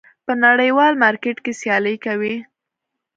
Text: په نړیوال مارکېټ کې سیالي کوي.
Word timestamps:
په 0.25 0.31
نړیوال 0.45 0.93
مارکېټ 1.03 1.37
کې 1.45 1.53
سیالي 1.61 1.95
کوي. 2.05 2.35